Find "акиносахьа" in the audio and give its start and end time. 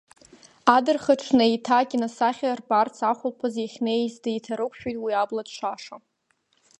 1.79-2.57